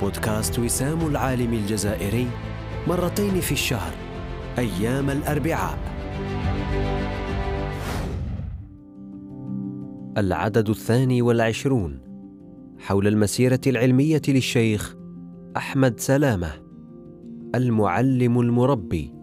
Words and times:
بودكاست 0.00 0.58
وسام 0.58 1.06
العالم 1.06 1.52
الجزائري 1.52 2.26
مرتين 2.88 3.40
في 3.40 3.52
الشهر 3.52 3.92
أيام 4.58 5.10
الأربعاء. 5.10 5.78
العدد 10.18 10.68
الثاني 10.68 11.22
والعشرون 11.22 11.98
حول 12.78 13.06
المسيرة 13.06 13.60
العلمية 13.66 14.22
للشيخ 14.28 14.94
أحمد 15.56 16.00
سلامة 16.00 16.50
المعلم 17.54 18.40
المربي. 18.40 19.14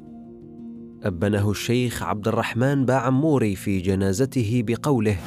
أبنه 1.04 1.52
الشيخ 1.52 2.04
عبد 2.04 2.28
الرحمن 2.28 2.86
باعموري 2.86 3.56
في 3.56 3.80
جنازته 3.80 4.64
بقوله 4.68 5.18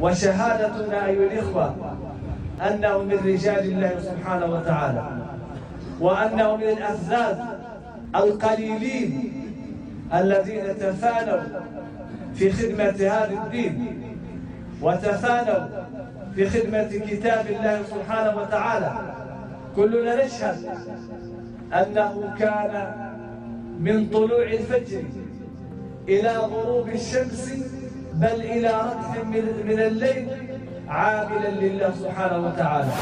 وشهادتنا 0.00 1.06
أيها 1.06 1.32
الإخوة 1.32 2.11
أنه 2.68 2.98
من 2.98 3.18
رجال 3.24 3.58
الله 3.58 3.98
سبحانه 4.00 4.46
وتعالى 4.46 5.06
وأنه 6.00 6.56
من 6.56 6.62
الافذاذ 6.62 7.36
القليلين 8.16 9.32
الذين 10.14 10.78
تفانوا 10.80 11.40
في 12.34 12.52
خدمة 12.52 13.08
هذا 13.08 13.30
الدين 13.44 13.96
وتفانوا 14.82 15.68
في 16.34 16.50
خدمة 16.50 16.88
كتاب 17.10 17.46
الله 17.46 17.82
سبحانه 17.82 18.36
وتعالى. 18.36 18.92
كلنا 19.76 20.24
نشهد 20.26 20.56
أنه 21.72 22.34
كان 22.38 22.92
من 23.80 24.06
طلوع 24.06 24.42
الفجر 24.42 25.02
إلى 26.08 26.36
غروب 26.36 26.88
الشمس 26.88 27.52
بل 28.14 28.26
إلى 28.40 28.68
رتح 28.68 29.24
من 29.66 29.80
الليل 29.80 30.28
عاملا 30.92 31.50
لله 31.60 31.94
سبحانه 31.94 32.46
وتعالى. 32.46 32.92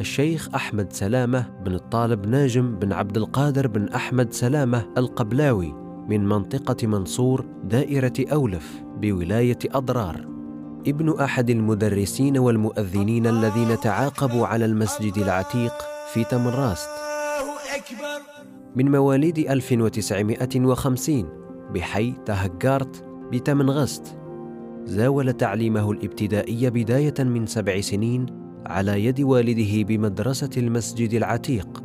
الشيخ 0.00 0.48
أحمد 0.54 0.92
سلامة 0.92 1.48
بن 1.64 1.74
الطالب 1.74 2.26
ناجم 2.26 2.78
بن 2.78 2.92
عبد 2.92 3.16
القادر 3.16 3.66
بن 3.66 3.88
أحمد 3.88 4.32
سلامة 4.32 4.86
القبلاوي 4.98 5.72
من 6.08 6.28
منطقة 6.28 6.86
منصور 6.86 7.46
دائرة 7.64 8.12
أولف 8.32 8.82
بولاية 8.96 9.58
أضرار. 9.74 10.28
ابن 10.86 11.20
أحد 11.20 11.50
المدرسين 11.50 12.38
والمؤذنين 12.38 13.26
الذين 13.26 13.80
تعاقبوا 13.80 14.46
على 14.46 14.64
المسجد 14.64 15.18
العتيق 15.18 15.72
في 16.12 16.24
تمراست 16.24 16.88
من 18.76 18.90
مواليد 18.90 19.38
1950 19.38 21.28
بحي 21.74 22.14
تهجارت 22.26 23.04
بتمنغست 23.32 24.17
زاول 24.88 25.32
تعليمه 25.32 25.90
الابتدائي 25.90 26.70
بداية 26.70 27.14
من 27.18 27.46
سبع 27.46 27.80
سنين 27.80 28.26
على 28.66 29.04
يد 29.04 29.20
والده 29.20 29.82
بمدرسة 29.82 30.50
المسجد 30.56 31.14
العتيق. 31.14 31.82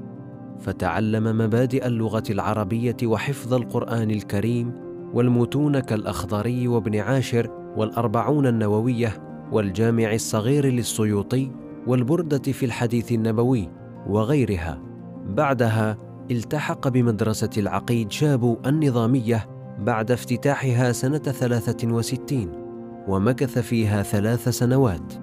فتعلم 0.59 1.37
مبادئ 1.37 1.87
اللغة 1.87 2.23
العربية 2.29 2.97
وحفظ 3.03 3.53
القرآن 3.53 4.11
الكريم 4.11 4.73
والمتون 5.13 5.79
كالأخضري 5.79 6.67
وابن 6.67 6.95
عاشر 6.95 7.73
والأربعون 7.77 8.47
النووية 8.47 9.13
والجامع 9.51 10.13
الصغير 10.13 10.65
للسيوطي 10.65 11.51
والبردة 11.87 12.51
في 12.51 12.65
الحديث 12.65 13.11
النبوي 13.11 13.69
وغيرها. 14.07 14.81
بعدها 15.27 15.97
التحق 16.31 16.87
بمدرسة 16.87 17.49
العقيد 17.57 18.11
شابو 18.11 18.57
النظامية 18.65 19.49
بعد 19.79 20.11
افتتاحها 20.11 20.91
سنة 20.91 21.17
63 21.17 22.62
ومكث 23.07 23.59
فيها 23.59 24.03
ثلاث 24.03 24.49
سنوات 24.49 25.13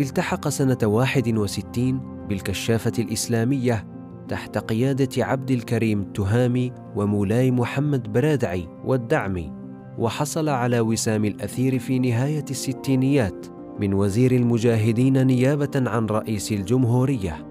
التحق 0.00 0.48
سنة 0.48 0.78
61 0.84 2.00
بالكشافة 2.28 2.92
الإسلامية 2.98 3.86
تحت 4.28 4.58
قيادة 4.58 5.24
عبد 5.24 5.50
الكريم 5.50 6.04
تهامي 6.04 6.72
ومولاي 6.96 7.50
محمد 7.50 8.12
برادعي 8.12 8.68
والدعمي 8.84 9.52
وحصل 9.98 10.48
على 10.48 10.80
وسام 10.80 11.24
الأثير 11.24 11.78
في 11.78 11.98
نهاية 11.98 12.44
الستينيات 12.50 13.46
من 13.80 13.94
وزير 13.94 14.32
المجاهدين 14.32 15.26
نيابة 15.26 15.90
عن 15.90 16.06
رئيس 16.06 16.52
الجمهورية. 16.52 17.46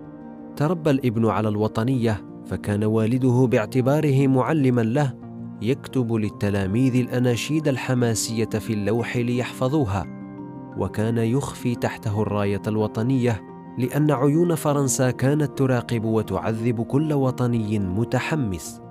تربى 0.55 0.89
الابن 0.89 1.25
على 1.25 1.49
الوطنية 1.49 2.21
فكان 2.45 2.83
والده 2.83 3.47
باعتباره 3.51 4.27
معلما 4.27 4.81
له 4.81 5.13
يكتب 5.61 6.13
للتلاميذ 6.13 6.95
الأناشيد 6.95 7.67
الحماسية 7.67 8.45
في 8.45 8.73
اللوح 8.73 9.17
ليحفظوها، 9.17 10.05
وكان 10.77 11.17
يخفي 11.17 11.75
تحته 11.75 12.21
الراية 12.21 12.61
الوطنية 12.67 13.41
لأن 13.77 14.11
عيون 14.11 14.55
فرنسا 14.55 15.11
كانت 15.11 15.57
تراقب 15.57 16.03
وتعذب 16.03 16.81
كل 16.81 17.13
وطني 17.13 17.79
متحمس. 17.79 18.81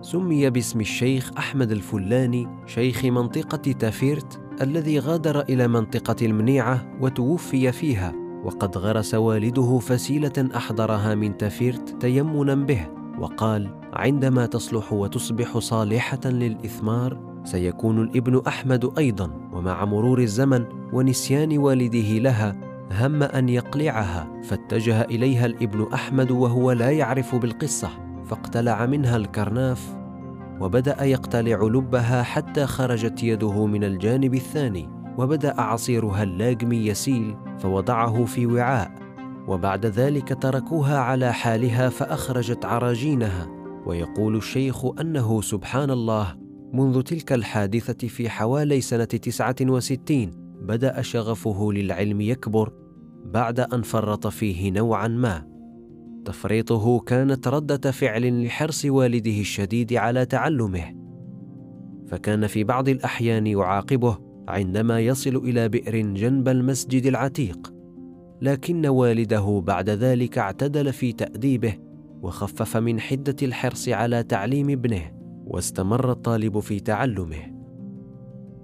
سمي 0.00 0.50
باسم 0.50 0.80
الشيخ 0.80 1.30
أحمد 1.38 1.70
الفلاني 1.70 2.48
شيخ 2.66 3.04
منطقة 3.04 3.72
تافيرت 3.72 4.40
الذي 4.62 4.98
غادر 4.98 5.40
إلى 5.40 5.68
منطقة 5.68 6.26
المنيعة 6.26 6.98
وتوفي 7.00 7.72
فيها 7.72 8.12
وقد 8.44 8.78
غرس 8.78 9.14
والده 9.14 9.78
فسيلة 9.78 10.48
أحضرها 10.56 11.14
من 11.14 11.36
تافيرت 11.36 12.00
تيمنا 12.00 12.54
به 12.54 12.86
وقال 13.18 13.87
عندما 13.98 14.46
تصلح 14.46 14.92
وتصبح 14.92 15.58
صالحة 15.58 16.20
للإثمار 16.24 17.18
سيكون 17.44 18.02
الإبن 18.02 18.42
أحمد 18.46 18.98
أيضا 18.98 19.30
ومع 19.52 19.84
مرور 19.84 20.18
الزمن 20.18 20.64
ونسيان 20.92 21.58
والده 21.58 22.18
لها 22.18 22.56
هم 22.92 23.22
أن 23.22 23.48
يقلعها. 23.48 24.40
فاتجه 24.42 25.02
إليها 25.02 25.46
الإبن 25.46 25.86
أحمد 25.94 26.30
وهو 26.30 26.72
لا 26.72 26.90
يعرف 26.90 27.34
بالقصة 27.34 27.88
فاقتلع 28.24 28.86
منها 28.86 29.16
الكرناف 29.16 29.96
وبدأ 30.60 31.04
يقتلع 31.04 31.62
لبها 31.62 32.22
حتى 32.22 32.66
خرجت 32.66 33.22
يده 33.22 33.66
من 33.66 33.84
الجانب 33.84 34.34
الثاني 34.34 34.88
وبدأ 35.18 35.60
عصيرها 35.60 36.22
اللاجم 36.22 36.72
يسيل 36.72 37.36
فوضعه 37.58 38.24
في 38.24 38.46
وعاء. 38.46 38.90
وبعد 39.48 39.86
ذلك 39.86 40.42
تركوها 40.42 40.98
على 40.98 41.32
حالها 41.32 41.88
فأخرجت 41.88 42.64
عراجينها. 42.64 43.57
ويقول 43.88 44.36
الشيخ 44.36 45.00
أنه 45.00 45.40
سبحان 45.40 45.90
الله 45.90 46.36
منذ 46.72 47.02
تلك 47.02 47.32
الحادثة 47.32 48.08
في 48.08 48.28
حوالي 48.28 48.80
تسعة 48.80 49.56
وستين 49.62 50.30
بدأ 50.62 51.02
شغفه 51.02 51.72
للعلم 51.72 52.20
يكبر 52.20 52.72
بعد 53.24 53.60
أن 53.60 53.82
فرط 53.82 54.26
فيه 54.26 54.70
نوعا 54.70 55.08
ما. 55.08 55.48
تفريطه 56.24 57.00
كانت 57.00 57.48
ردة 57.48 57.90
فعل 57.90 58.44
لحرص 58.44 58.84
والده 58.84 59.40
الشديد 59.40 59.92
على 59.92 60.26
تعلمه. 60.26 60.84
فكان 62.06 62.46
في 62.46 62.64
بعض 62.64 62.88
الأحيان 62.88 63.46
يعاقبه 63.46 64.18
عندما 64.48 65.00
يصل 65.00 65.36
إلى 65.36 65.68
بئر 65.68 66.00
جنب 66.00 66.48
المسجد 66.48 67.06
العتيق 67.06 67.74
لكن 68.42 68.86
والده 68.86 69.62
بعد 69.66 69.90
ذلك 69.90 70.38
اعتدل 70.38 70.92
في 70.92 71.12
تأديبه 71.12 71.87
وخفف 72.22 72.76
من 72.76 73.00
حدة 73.00 73.36
الحرص 73.42 73.88
على 73.88 74.22
تعليم 74.22 74.70
ابنه 74.70 75.12
واستمر 75.46 76.12
الطالب 76.12 76.60
في 76.60 76.80
تعلمه. 76.80 77.58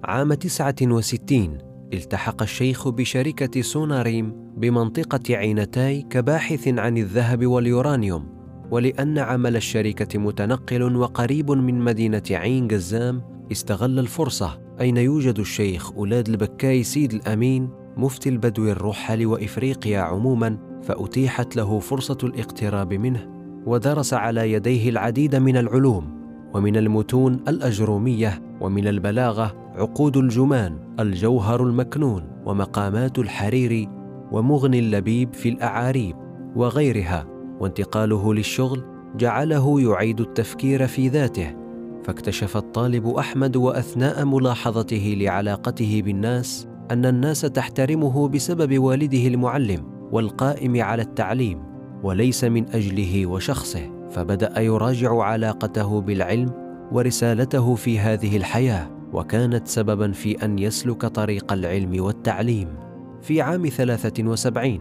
عام 0.05 0.35
تسعة 0.35 0.75
وستين 0.83 1.59
التحق 1.93 2.43
الشيخ 2.43 2.89
بشركة 2.89 3.63
سوناريم 3.63 4.33
بمنطقة 4.57 5.37
عينتاي 5.37 6.03
كباحث 6.03 6.69
عن 6.69 6.99
الذهب 6.99 7.47
واليورانيوم 7.47 8.35
ولأن 8.71 9.19
عمل 9.19 9.57
الشركة 9.57 10.19
متنقل 10.19 10.97
وقريب 10.97 11.51
من 11.51 11.79
مدينة 11.79 12.23
عين 12.31 12.69
جزام 12.69 13.23
استغل 13.53 13.99
الفرصة 13.99 14.61
أين 14.81 14.97
يوجد 14.97 15.39
الشيخ 15.39 15.93
أولاد 15.93 16.29
البكاي 16.29 16.83
سيد 16.83 17.13
الأمين 17.13 17.71
مفتي 17.97 18.29
البدو 18.29 18.69
الرحل 18.69 19.27
وإفريقيا 19.27 20.01
عموما 20.01 20.59
فأتيحت 20.83 21.57
له 21.57 21.79
فرصة 21.79 22.19
الاقتراب 22.23 22.95
منه. 22.95 23.44
ودرس 23.67 24.15
على 24.15 24.53
يديه 24.53 24.89
العديد 24.89 25.37
من 25.37 25.57
العلوم 25.57 26.25
ومن 26.55 26.77
المتون 26.77 27.41
الأجرومية 27.49 28.43
ومن 28.61 28.89
البلاغة 28.89 29.55
عقود 29.75 30.17
الجمان 30.17 30.79
الجوهر 31.01 31.63
المكنون 31.63 32.23
ومقامات 32.47 33.19
الحريري 33.19 33.89
ومغني 34.33 34.79
اللبيب 34.79 35.35
في 35.35 35.49
الأعاريب 35.49 36.17
وغيرها. 36.57 37.27
وانتقاله 37.61 38.35
للشغل 38.35 38.83
جعله 39.17 39.81
يعيد 39.81 40.21
التفكير 40.21 40.87
في 40.87 41.09
ذاته 41.09 41.57
فاكتشف 42.05 42.57
الطالب 42.57 43.07
أحمد 43.07 43.57
وأثناء 43.57 44.25
ملاحظته 44.25 45.17
لعلاقته 45.19 46.03
بالناس 46.05 46.69
أن 46.91 47.07
الناس 47.07 47.41
تحترمه 47.41 48.29
بسبب 48.29 48.79
والده 48.79 49.27
المعلم 49.27 50.09
والقائم 50.13 50.83
على 50.83 51.03
التعليم. 51.03 51.74
وليس 52.05 52.45
من 52.45 52.69
أجله 52.69 53.27
وشخصه 53.27 54.09
فبدأ 54.11 54.61
يراجع 54.61 55.23
علاقته 55.23 56.01
بالعلم 56.01 56.51
ورسالته 56.93 57.75
في 57.75 57.99
هذه 57.99 58.37
الحياة 58.37 58.91
وكانت 59.13 59.69
سببا 59.69 60.13
في 60.13 60.45
أن 60.45 60.59
يسلك 60.59 61.07
طريق 61.07 61.53
العلم 61.53 62.03
والتعليم. 62.03 62.69
في 63.23 63.41
عام 63.41 63.69
73 63.69 64.81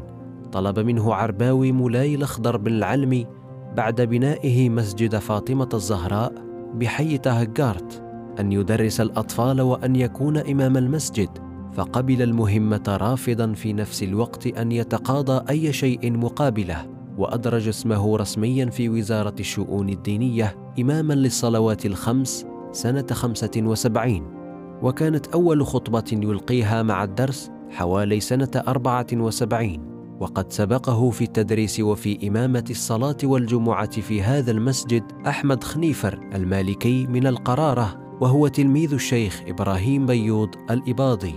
طلب 0.51 0.79
منه 0.79 1.13
عرباوي 1.13 1.71
مولاي 1.71 2.15
الأخضر 2.15 2.57
بن 2.57 2.71
العلمي 2.71 3.27
بعد 3.75 4.01
بنائه 4.01 4.69
مسجد 4.69 5.15
فاطمة 5.15 5.69
الزهراء 5.73 6.33
بحي 6.75 7.17
تهجارت 7.17 8.03
أن 8.39 8.51
يدرس 8.51 9.01
الأطفال 9.01 9.61
وأن 9.61 9.95
يكون 9.95 10.37
إمام 10.37 10.77
المسجد 10.77 11.29
فقبل 11.73 12.21
المهمة 12.21 12.83
رافضا 12.87 13.53
في 13.53 13.73
نفس 13.73 14.03
الوقت 14.03 14.47
أن 14.47 14.71
يتقاضى 14.71 15.45
أي 15.49 15.73
شيء 15.73 16.11
مقابله. 16.17 16.92
وأدرج 17.17 17.67
اسمه 17.67 18.17
رسميا 18.17 18.65
في 18.65 18.89
وزارة 18.89 19.35
الشؤون 19.39 19.89
الدينية 19.89 20.55
إماما 20.79 21.13
للصلوات 21.13 21.85
الخمس 21.85 22.45
سنة 22.71 23.05
75 23.11 24.33
وكانت 24.81 25.27
أول 25.27 25.65
خطبة 25.65 26.03
يلقيها 26.11 26.83
مع 26.83 27.03
الدرس 27.03 27.51
حوالي 27.69 28.19
سنة 28.19 28.49
74 28.67 29.93
وقد 30.19 30.51
سبقه 30.51 31.09
في 31.09 31.23
التدريس 31.23 31.79
وفي 31.79 32.27
إمامة 32.27 32.65
الصلاة 32.69 33.17
والجمعة 33.23 34.01
في 34.01 34.21
هذا 34.21 34.51
المسجد 34.51 35.03
أحمد 35.27 35.63
خنيفر 35.63 36.19
المالكي 36.35 37.07
من 37.07 37.27
القرارة 37.27 38.03
وهو 38.21 38.47
تلميذ 38.47 38.93
الشيخ 38.93 39.41
إبراهيم 39.47 40.05
بيوض 40.05 40.49
الإباضي. 40.71 41.33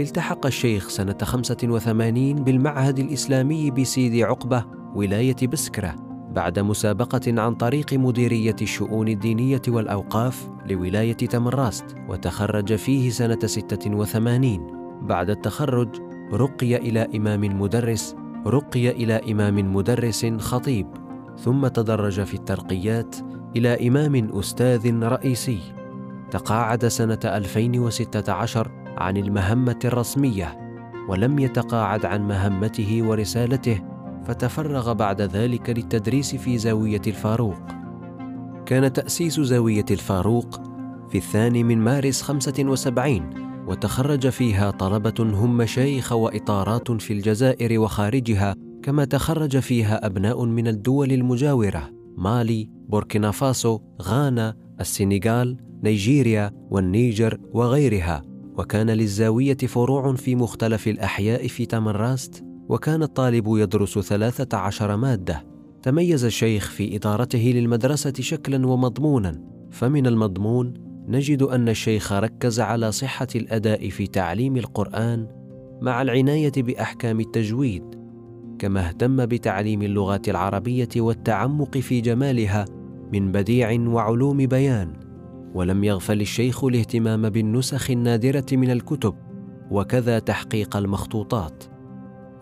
التحق 0.00 0.46
الشيخ 0.46 0.88
سنة 0.88 1.16
85 1.22 2.34
بالمعهد 2.34 2.98
الإسلامي 2.98 3.70
بسيدي 3.70 4.24
عقبة 4.24 4.77
ولاية 4.94 5.46
بسكرة 5.52 5.94
بعد 6.30 6.58
مسابقة 6.58 7.20
عن 7.40 7.54
طريق 7.54 7.94
مديرية 7.94 8.56
الشؤون 8.62 9.08
الدينية 9.08 9.62
والأوقاف 9.68 10.50
لولاية 10.70 11.12
تمراست 11.12 11.84
وتخرج 12.08 12.74
فيه 12.74 13.10
سنة 13.10 13.38
86 13.46 14.66
بعد 15.02 15.30
التخرج 15.30 15.88
رقي 16.32 16.76
إلى 16.76 17.08
إمام 17.16 17.60
مدرس 17.60 18.16
رقي 18.46 18.90
إلى 18.90 19.32
إمام 19.32 19.74
مدرس 19.74 20.26
خطيب 20.26 20.86
ثم 21.38 21.66
تدرج 21.66 22.22
في 22.22 22.34
الترقيات 22.34 23.16
إلى 23.56 23.88
إمام 23.88 24.38
أستاذ 24.38 25.02
رئيسي. 25.02 25.58
تقاعد 26.30 26.86
سنة 26.86 27.18
2016 27.24 28.70
عن 28.98 29.16
المهمة 29.16 29.78
الرسمية 29.84 30.58
ولم 31.08 31.38
يتقاعد 31.38 32.06
عن 32.06 32.28
مهمته 32.28 33.02
ورسالته 33.02 33.80
فتفرغ 34.28 34.92
بعد 34.92 35.22
ذلك 35.22 35.70
للتدريس 35.70 36.36
في 36.36 36.58
زاوية 36.58 37.00
الفاروق. 37.06 37.58
كان 38.66 38.92
تأسيس 38.92 39.40
زاوية 39.40 39.84
الفاروق 39.90 40.60
في 41.10 41.18
الثاني 41.18 41.64
من 41.64 41.78
مارس 41.78 42.22
75 42.22 43.30
وتخرج 43.66 44.28
فيها 44.28 44.70
طلبة 44.70 45.14
هم 45.18 45.56
مشايخ 45.56 46.12
وإطارات 46.12 46.92
في 46.92 47.12
الجزائر 47.12 47.80
وخارجها 47.80 48.54
كما 48.82 49.04
تخرج 49.04 49.58
فيها 49.58 50.06
أبناء 50.06 50.44
من 50.44 50.68
الدول 50.68 51.12
المجاورة 51.12 51.90
مالي، 52.16 52.70
بوركينا 52.88 53.30
فاسو، 53.30 53.80
غانا، 54.02 54.54
السنغال، 54.80 55.56
نيجيريا 55.82 56.50
والنيجر 56.70 57.40
وغيرها. 57.52 58.22
وكان 58.58 58.90
للزاوية 58.90 59.56
فروع 59.56 60.14
في 60.14 60.36
مختلف 60.36 60.88
الأحياء 60.88 61.46
في 61.46 61.66
تامراست 61.66 62.47
وكان 62.68 63.02
الطالب 63.02 63.44
يدرس 63.48 63.98
ثلاثة 63.98 64.58
عشر 64.58 64.96
مادة. 64.96 65.44
تميز 65.82 66.24
الشيخ 66.24 66.70
في 66.70 66.96
إدارته 66.96 67.52
للمدرسة 67.54 68.12
شكلا 68.20 68.66
ومضمونا. 68.66 69.42
فمن 69.70 70.06
المضمون 70.06 70.74
نجد 71.08 71.42
أن 71.42 71.68
الشيخ 71.68 72.12
ركز 72.12 72.60
على 72.60 72.92
صحة 72.92 73.26
الأداء 73.36 73.88
في 73.88 74.06
تعليم 74.06 74.56
القرآن 74.56 75.26
مع 75.82 76.02
العناية 76.02 76.52
بأحكام 76.56 77.20
التجويد 77.20 77.84
كما 78.58 78.88
اهتم 78.88 79.26
بتعليم 79.26 79.82
اللغات 79.82 80.28
العربية 80.28 80.88
والتعمق 80.96 81.78
في 81.78 82.00
جمالها 82.00 82.64
من 83.12 83.32
بديع 83.32 83.80
وعلوم 83.80 84.36
بيان. 84.36 84.92
ولم 85.54 85.84
يغفل 85.84 86.20
الشيخ 86.20 86.64
الاهتمام 86.64 87.30
بالنسخ 87.30 87.90
النادرة 87.90 88.46
من 88.52 88.70
الكتب 88.70 89.14
وكذا 89.70 90.18
تحقيق 90.18 90.76
المخطوطات. 90.76 91.64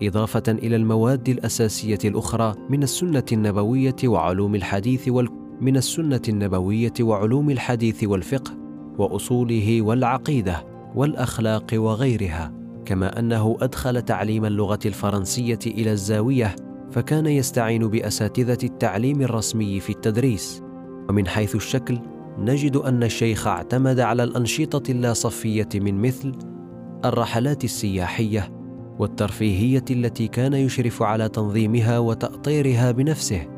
إضافة 0.02 0.42
إلى 0.48 0.76
المواد 0.76 1.28
الأساسية 1.28 1.98
الأخرى 2.04 2.54
من 2.70 2.82
السنة 2.82 3.24
النبوية 3.32 3.96
وعلوم 4.04 4.54
الحديث 4.54 5.08
وال 5.08 5.28
من 5.60 5.76
السنة 5.76 6.22
النبوية 6.28 6.92
وعلوم 7.00 7.50
الحديث 7.50 8.04
والفقه 8.04 8.52
وأصوله 8.98 9.82
والعقيدة 9.82 10.66
والأخلاق 10.94 11.66
وغيرها. 11.74 12.52
كما 12.84 13.18
أنه 13.18 13.56
أدخل 13.60 14.02
تعليم 14.02 14.44
اللغة 14.44 14.78
الفرنسية 14.86 15.58
إلى 15.66 15.92
الزاوية 15.92 16.56
فكان 16.90 17.26
يستعين 17.26 17.88
بأساتذة 17.88 18.58
التعليم 18.64 19.22
الرسمي 19.22 19.80
في 19.80 19.90
التدريس. 19.90 20.62
ومن 21.08 21.26
حيث 21.26 21.56
الشكل 21.56 21.98
نجد 22.38 22.76
أن 22.76 23.02
الشيخ 23.02 23.46
اعتمد 23.46 24.00
على 24.00 24.24
الأنشطة 24.24 24.90
اللاصفيه 24.90 25.68
من 25.74 26.02
مثل 26.02 26.32
الرحلات 27.04 27.64
السياحية 27.64 28.55
والترفيهية 28.98 29.84
التي 29.90 30.28
كان 30.28 30.54
يشرف 30.54 31.02
على 31.02 31.28
تنظيمها 31.28 31.98
وتأطيرها 31.98 32.90
بنفسه 32.90 33.56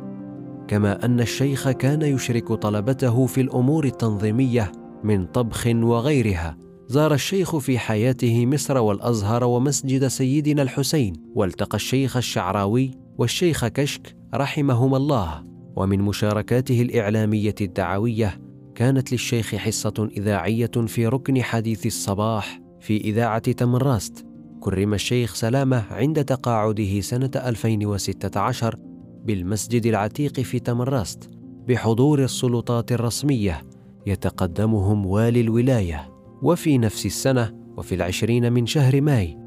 كما 0.69 1.05
أن 1.05 1.20
الشيخ 1.20 1.70
كان 1.70 2.02
يشرك 2.02 2.52
طلبته 2.52 3.26
في 3.26 3.40
الأمور 3.40 3.85
التنظيمية 3.85 4.73
من 5.05 5.26
طبخ 5.26 5.67
وغيرها. 5.67 6.56
زار 6.87 7.14
الشيخ 7.14 7.56
في 7.56 7.79
حياته 7.79 8.46
مصر 8.46 8.79
والأزهر 8.79 9.44
ومسجد 9.44 10.06
سيدنا 10.06 10.62
الحسين 10.62 11.12
والتقى 11.35 11.76
الشيخ 11.76 12.17
الشعراوي 12.17 12.90
والشيخ 13.19 13.67
كشك 13.67 14.17
رحمهما 14.35 14.96
الله. 14.96 15.44
ومن 15.76 16.00
مشاركاته 16.00 16.83
الإعلامية 16.83 17.54
الدعوية 17.61 18.40
كانت 18.75 19.12
للشيخ 19.12 19.54
حصة 19.54 20.09
إذاعية 20.16 20.71
في 20.87 21.07
ركن 21.07 21.42
حديث 21.42 21.87
الصباح 21.87 22.61
في 22.80 22.97
إذاعة 22.97 23.52
تمراست. 23.52 24.27
كرم 24.61 24.95
الشيخ 24.95 25.35
سلامة 25.35 25.85
عند 25.91 26.25
تقاعده 26.25 27.00
سنة 27.00 27.31
2016 27.37 28.77
بالمسجد 29.25 29.87
العتيق 29.87 30.41
في 30.41 30.59
تمراست 30.59 31.31
بحضور 31.69 32.25
السلطات 32.25 32.93
الرسمية 32.93 33.62
يتقدمهم 34.07 35.07
والي 35.07 35.41
الولاية. 35.41 36.09
وفي 36.43 36.79
نفس 36.79 37.07
السنة 37.07 37.55
وفي 37.77 37.95
العشرين 37.95 38.53
من 38.53 38.67
شهر 38.67 39.00
ماي 39.00 39.38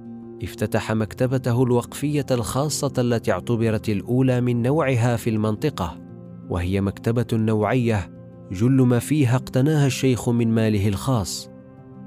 افتتح 0.44 0.92
مكتبته 0.92 1.64
الوقفية 1.64 2.26
الخاصة 2.32 2.94
التي 2.98 3.32
اعتبرت 3.32 3.90
الأولى 3.90 4.42
من 4.42 4.62
نوعها 4.62 5.16
في 5.16 5.30
المنطقة. 5.30 6.02
وهي 6.50 6.82
مكتبة 6.82 7.28
نوعية 7.34 8.12
جل 8.52 8.82
ما 8.82 9.00
فيها 9.00 9.36
اقتناها 9.36 9.88
الشيخ 9.88 10.30
من 10.30 10.48
ماله 10.48 10.88
الخاص. 10.88 11.51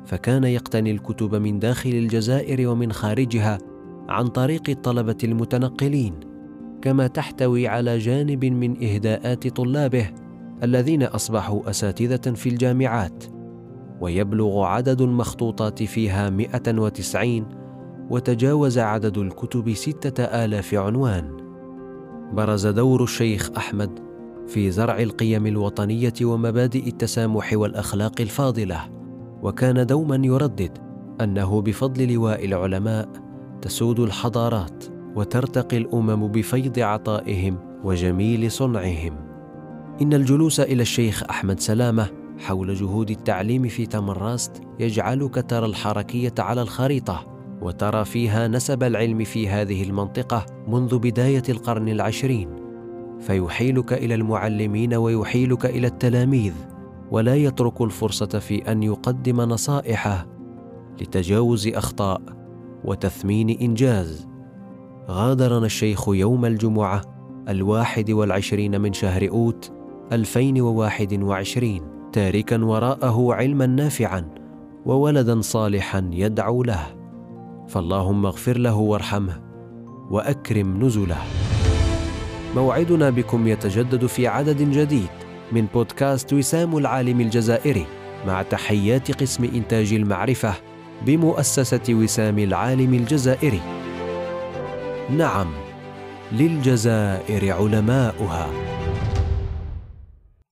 فكان 0.06 0.44
يقتني 0.44 0.90
الكتب 0.90 1.34
من 1.34 1.58
داخل 1.58 1.90
الجزائر 1.90 2.68
ومن 2.68 2.92
خارجها 2.92 3.58
عن 4.08 4.26
طريق 4.26 4.62
الطلبة 4.68 5.18
المتنقلين 5.24 6.14
كما 6.82 7.06
تحتوي 7.06 7.68
على 7.68 7.98
جانب 7.98 8.44
من 8.44 8.84
إهداءات 8.84 9.48
طلابه 9.48 10.10
الذين 10.62 11.02
أصبحوا 11.02 11.70
أساتذة 11.70 12.34
في 12.34 12.48
الجامعات 12.48 13.24
ويبلغ 14.00 14.62
عدد 14.62 15.00
المخطوطات 15.00 15.82
فيها 15.82 16.30
190 16.30 17.46
وتجاوز 18.10 18.78
عدد 18.78 19.18
الكتب 19.18 19.72
ستة 19.72 20.24
آلاف 20.24 20.74
عنوان. 20.74 21.36
برز 22.32 22.66
دور 22.66 23.02
الشيخ 23.02 23.50
أحمد 23.56 23.98
في 24.46 24.70
زرع 24.70 24.98
القيم 24.98 25.46
الوطنية 25.46 26.12
ومبادئ 26.22 26.88
التسامح 26.88 27.52
والأخلاق 27.52 28.20
الفاضلة. 28.20 28.93
وكان 29.44 29.86
دوما 29.86 30.20
يردد 30.26 30.78
أنه 31.20 31.60
بفضل 31.62 32.12
لواء 32.12 32.44
العلماء 32.44 33.08
تسود 33.62 34.00
الحضارات 34.00 34.84
وترتقي 35.16 35.76
الأمم 35.76 36.28
بفيض 36.28 36.78
عطائهم 36.78 37.58
وجميل 37.84 38.50
صنعهم. 38.50 39.16
إن 40.02 40.14
الجلوس 40.14 40.60
إلى 40.60 40.82
الشيخ 40.82 41.22
أحمد 41.30 41.60
سلامة 41.60 42.06
حول 42.38 42.74
جهود 42.74 43.10
التعليم 43.10 43.68
في 43.68 43.86
تمراست 43.86 44.62
يجعلك 44.80 45.44
ترى 45.50 45.66
الحركية 45.66 46.34
على 46.38 46.62
الخريطة 46.62 47.26
وترى 47.62 48.04
فيها 48.04 48.48
نسب 48.48 48.82
العلم 48.82 49.24
في 49.24 49.48
هذه 49.48 49.82
المنطقة 49.82 50.46
منذ 50.68 50.98
بداية 50.98 51.42
القرن 51.48 51.88
العشرين. 51.88 52.48
فيحيلك 53.20 53.92
إلى 53.92 54.14
المعلمين 54.14 54.94
ويحيلك 54.94 55.66
إلى 55.66 55.86
التلاميذ 55.86 56.73
ولا 57.10 57.34
يترك 57.34 57.80
الفرصة 57.80 58.26
في 58.26 58.72
أن 58.72 58.82
يقدم 58.82 59.40
نصائحه 59.40 60.26
لتجاوز 61.00 61.68
أخطاء 61.68 62.20
وتثمين 62.84 63.50
إنجاز. 63.50 64.28
غادرنا 65.10 65.66
الشيخ 65.66 66.08
يوم 66.08 66.44
الجمعة 66.44 67.02
الواحد 67.48 68.10
والعشرين 68.10 68.80
من 68.80 68.92
شهر 68.92 69.28
أوت 69.28 69.72
2021 70.12 71.80
تاركا 72.12 72.64
وراءه 72.64 73.34
علما 73.34 73.66
نافعا 73.66 74.30
وولدا 74.86 75.40
صالحا 75.40 76.10
يدعو 76.12 76.62
له. 76.62 76.86
فاللهم 77.68 78.26
اغفر 78.26 78.58
له 78.58 78.76
وارحمه 78.76 79.42
وأكرم 80.10 80.84
نزله. 80.84 81.18
موعدنا 82.56 83.10
بكم 83.10 83.48
يتجدد 83.48 84.06
في 84.06 84.26
عدد 84.26 84.62
جديد. 84.62 85.23
من 85.54 85.66
بودكاست 85.74 86.32
وسام 86.32 86.78
العالم 86.78 87.20
الجزائري 87.20 87.86
مع 88.26 88.42
تحيات 88.42 89.22
قسم 89.22 89.44
إنتاج 89.44 89.92
المعرفة 89.92 90.54
بمؤسسة 91.06 91.80
وسام 91.90 92.38
العالم 92.38 92.94
الجزائري. 92.94 93.60
نعم 95.10 95.52
للجزائر 96.32 97.52
علماؤها. 97.52 98.73